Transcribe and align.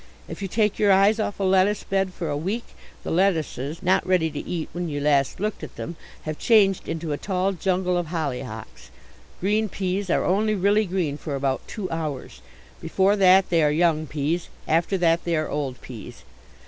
If 0.27 0.41
you 0.41 0.47
take 0.47 0.79
your 0.79 0.91
eyes 0.91 1.19
off 1.19 1.39
a 1.39 1.43
lettuce 1.43 1.83
bed 1.83 2.11
for 2.11 2.27
a 2.27 2.35
week 2.35 2.65
the 3.03 3.11
lettuces, 3.11 3.83
not 3.83 4.03
ready 4.03 4.31
to 4.31 4.39
eat 4.43 4.67
when 4.73 4.89
you 4.89 4.99
last 4.99 5.39
looked 5.39 5.61
at 5.63 5.75
them, 5.75 5.95
have 6.23 6.39
changed 6.39 6.89
into 6.89 7.11
a 7.11 7.19
tall 7.19 7.53
jungle 7.53 7.99
of 7.99 8.07
hollyhocks. 8.07 8.89
Green 9.39 9.69
peas 9.69 10.09
are 10.09 10.25
only 10.25 10.55
really 10.55 10.87
green 10.87 11.17
for 11.19 11.35
about 11.35 11.67
two 11.67 11.87
hours. 11.91 12.41
Before 12.81 13.15
that 13.15 13.51
they 13.51 13.61
are 13.61 13.69
young 13.71 14.07
peas; 14.07 14.49
after 14.67 14.97
that 14.97 15.23
they 15.23 15.35
are 15.35 15.51
old 15.51 15.79
peas. 15.81 16.23